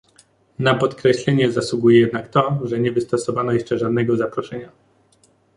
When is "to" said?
2.29-2.59